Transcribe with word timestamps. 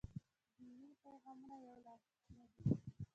دیني 0.57 0.91
پیغامونه 1.03 1.55
یولاس 1.65 2.03
نه 2.37 2.43
دي. 2.51 2.63